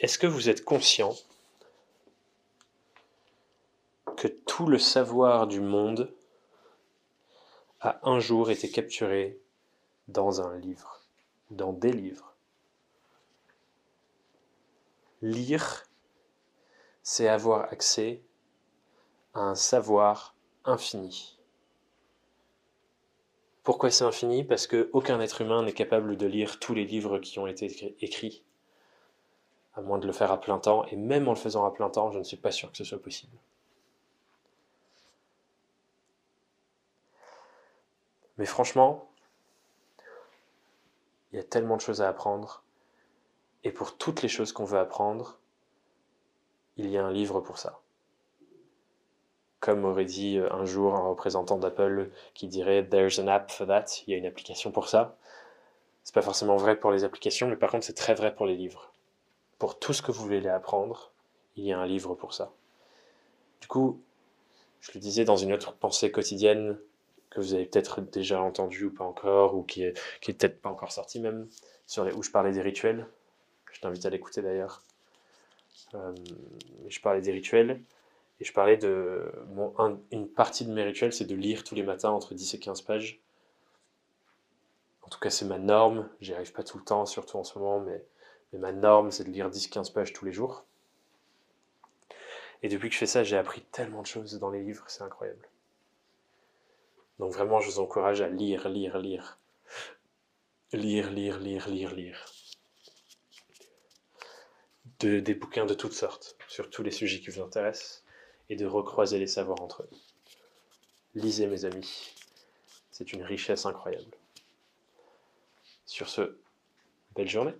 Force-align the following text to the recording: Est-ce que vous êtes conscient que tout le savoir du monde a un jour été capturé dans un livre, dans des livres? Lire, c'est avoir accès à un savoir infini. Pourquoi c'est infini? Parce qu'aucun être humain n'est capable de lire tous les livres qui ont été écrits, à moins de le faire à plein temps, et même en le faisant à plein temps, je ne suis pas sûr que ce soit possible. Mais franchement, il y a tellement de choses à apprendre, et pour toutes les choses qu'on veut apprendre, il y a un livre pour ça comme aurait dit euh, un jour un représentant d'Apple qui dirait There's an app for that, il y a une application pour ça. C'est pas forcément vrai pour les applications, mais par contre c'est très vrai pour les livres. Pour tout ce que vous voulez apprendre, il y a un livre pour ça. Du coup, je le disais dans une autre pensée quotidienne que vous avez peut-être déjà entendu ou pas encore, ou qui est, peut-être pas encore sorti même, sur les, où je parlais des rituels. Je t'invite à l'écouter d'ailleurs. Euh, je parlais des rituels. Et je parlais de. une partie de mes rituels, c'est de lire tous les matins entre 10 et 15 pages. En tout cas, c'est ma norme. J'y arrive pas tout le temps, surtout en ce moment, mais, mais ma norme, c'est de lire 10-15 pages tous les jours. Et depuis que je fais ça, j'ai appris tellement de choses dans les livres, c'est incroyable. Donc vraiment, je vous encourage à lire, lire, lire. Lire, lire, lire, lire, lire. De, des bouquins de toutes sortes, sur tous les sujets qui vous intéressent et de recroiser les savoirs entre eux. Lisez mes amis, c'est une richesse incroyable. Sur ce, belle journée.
Est-ce 0.00 0.18
que 0.18 0.26
vous 0.26 0.48
êtes 0.48 0.64
conscient 0.64 1.14
que 4.16 4.28
tout 4.28 4.66
le 4.66 4.78
savoir 4.78 5.46
du 5.46 5.60
monde 5.60 6.14
a 7.80 8.00
un 8.08 8.18
jour 8.18 8.50
été 8.50 8.70
capturé 8.70 9.38
dans 10.08 10.40
un 10.40 10.56
livre, 10.56 11.02
dans 11.50 11.74
des 11.74 11.92
livres? 11.92 12.34
Lire, 15.20 15.84
c'est 17.02 17.28
avoir 17.28 17.70
accès 17.70 18.22
à 19.34 19.40
un 19.40 19.54
savoir 19.54 20.34
infini. 20.64 21.38
Pourquoi 23.64 23.90
c'est 23.90 24.04
infini? 24.04 24.44
Parce 24.44 24.66
qu'aucun 24.66 25.20
être 25.20 25.42
humain 25.42 25.62
n'est 25.62 25.74
capable 25.74 26.16
de 26.16 26.26
lire 26.26 26.58
tous 26.58 26.72
les 26.72 26.86
livres 26.86 27.18
qui 27.18 27.38
ont 27.38 27.46
été 27.46 27.94
écrits, 28.00 28.42
à 29.80 29.82
moins 29.82 29.98
de 29.98 30.06
le 30.06 30.12
faire 30.12 30.30
à 30.30 30.40
plein 30.40 30.58
temps, 30.58 30.84
et 30.86 30.96
même 30.96 31.28
en 31.28 31.32
le 31.32 31.36
faisant 31.36 31.64
à 31.64 31.70
plein 31.72 31.90
temps, 31.90 32.10
je 32.10 32.18
ne 32.18 32.24
suis 32.24 32.36
pas 32.36 32.52
sûr 32.52 32.70
que 32.70 32.76
ce 32.76 32.84
soit 32.84 33.02
possible. 33.02 33.36
Mais 38.38 38.46
franchement, 38.46 39.10
il 41.32 41.36
y 41.36 41.38
a 41.40 41.44
tellement 41.44 41.76
de 41.76 41.82
choses 41.82 42.02
à 42.02 42.08
apprendre, 42.08 42.62
et 43.64 43.72
pour 43.72 43.96
toutes 43.96 44.22
les 44.22 44.28
choses 44.28 44.52
qu'on 44.52 44.64
veut 44.64 44.78
apprendre, 44.78 45.38
il 46.76 46.88
y 46.88 46.96
a 46.96 47.04
un 47.04 47.12
livre 47.12 47.40
pour 47.40 47.58
ça 47.58 47.80
comme 49.60 49.84
aurait 49.84 50.06
dit 50.06 50.38
euh, 50.38 50.52
un 50.52 50.64
jour 50.64 50.94
un 50.94 51.08
représentant 51.08 51.58
d'Apple 51.58 52.10
qui 52.34 52.48
dirait 52.48 52.86
There's 52.88 53.18
an 53.18 53.28
app 53.28 53.50
for 53.50 53.66
that, 53.66 53.84
il 54.06 54.10
y 54.10 54.14
a 54.14 54.16
une 54.18 54.26
application 54.26 54.72
pour 54.72 54.88
ça. 54.88 55.16
C'est 56.02 56.14
pas 56.14 56.22
forcément 56.22 56.56
vrai 56.56 56.76
pour 56.76 56.90
les 56.90 57.04
applications, 57.04 57.46
mais 57.46 57.56
par 57.56 57.70
contre 57.70 57.84
c'est 57.84 57.96
très 57.96 58.14
vrai 58.14 58.34
pour 58.34 58.46
les 58.46 58.56
livres. 58.56 58.89
Pour 59.60 59.78
tout 59.78 59.92
ce 59.92 60.00
que 60.00 60.10
vous 60.10 60.24
voulez 60.24 60.48
apprendre, 60.48 61.12
il 61.54 61.66
y 61.66 61.72
a 61.72 61.78
un 61.78 61.86
livre 61.86 62.14
pour 62.14 62.32
ça. 62.32 62.50
Du 63.60 63.68
coup, 63.68 64.02
je 64.80 64.90
le 64.94 65.00
disais 65.00 65.26
dans 65.26 65.36
une 65.36 65.52
autre 65.52 65.74
pensée 65.74 66.10
quotidienne 66.10 66.78
que 67.28 67.40
vous 67.40 67.52
avez 67.52 67.66
peut-être 67.66 68.00
déjà 68.00 68.40
entendu 68.40 68.86
ou 68.86 68.90
pas 68.90 69.04
encore, 69.04 69.54
ou 69.54 69.62
qui 69.62 69.84
est, 69.84 70.00
peut-être 70.24 70.62
pas 70.62 70.70
encore 70.70 70.92
sorti 70.92 71.20
même, 71.20 71.46
sur 71.86 72.06
les, 72.06 72.12
où 72.12 72.22
je 72.22 72.30
parlais 72.30 72.52
des 72.52 72.62
rituels. 72.62 73.06
Je 73.70 73.80
t'invite 73.80 74.06
à 74.06 74.10
l'écouter 74.10 74.40
d'ailleurs. 74.40 74.82
Euh, 75.94 76.14
je 76.88 76.98
parlais 77.00 77.20
des 77.20 77.30
rituels. 77.30 77.82
Et 78.40 78.46
je 78.46 78.54
parlais 78.54 78.78
de. 78.78 79.30
une 80.10 80.26
partie 80.26 80.64
de 80.64 80.72
mes 80.72 80.84
rituels, 80.84 81.12
c'est 81.12 81.26
de 81.26 81.34
lire 81.34 81.64
tous 81.64 81.74
les 81.74 81.82
matins 81.82 82.10
entre 82.10 82.32
10 82.32 82.54
et 82.54 82.58
15 82.58 82.80
pages. 82.80 83.20
En 85.02 85.10
tout 85.10 85.20
cas, 85.20 85.28
c'est 85.28 85.44
ma 85.44 85.58
norme. 85.58 86.08
J'y 86.22 86.32
arrive 86.32 86.52
pas 86.52 86.62
tout 86.62 86.78
le 86.78 86.84
temps, 86.84 87.04
surtout 87.04 87.36
en 87.36 87.44
ce 87.44 87.58
moment, 87.58 87.80
mais, 87.80 88.02
mais 88.52 88.58
ma 88.58 88.72
norme, 88.72 89.10
c'est 89.10 89.24
de 89.24 89.30
lire 89.30 89.48
10-15 89.48 89.92
pages 89.92 90.12
tous 90.12 90.24
les 90.24 90.32
jours. 90.32 90.64
Et 92.62 92.68
depuis 92.68 92.88
que 92.88 92.94
je 92.94 92.98
fais 92.98 93.06
ça, 93.06 93.24
j'ai 93.24 93.36
appris 93.36 93.62
tellement 93.72 94.02
de 94.02 94.06
choses 94.06 94.38
dans 94.38 94.50
les 94.50 94.62
livres, 94.62 94.84
c'est 94.88 95.02
incroyable. 95.02 95.48
Donc 97.18 97.32
vraiment, 97.32 97.60
je 97.60 97.70
vous 97.70 97.80
encourage 97.80 98.20
à 98.20 98.28
lire, 98.28 98.68
lire, 98.68 98.98
lire. 98.98 99.38
Lire, 100.72 101.10
lire, 101.10 101.38
lire, 101.38 101.68
lire, 101.68 101.94
lire. 101.94 102.24
De, 105.00 105.20
des 105.20 105.34
bouquins 105.34 105.66
de 105.66 105.74
toutes 105.74 105.92
sortes, 105.92 106.36
sur 106.48 106.68
tous 106.68 106.82
les 106.82 106.90
sujets 106.90 107.20
qui 107.20 107.30
vous 107.30 107.40
intéressent 107.40 108.04
et 108.50 108.56
de 108.56 108.66
recroiser 108.66 109.18
les 109.18 109.26
savoirs 109.26 109.62
entre 109.62 109.82
eux. 109.82 109.90
Lisez 111.14 111.46
mes 111.46 111.64
amis, 111.64 112.14
c'est 112.90 113.12
une 113.12 113.22
richesse 113.22 113.64
incroyable. 113.66 114.16
Sur 115.86 116.08
ce, 116.08 116.38
belle 117.16 117.28
journée. 117.28 117.54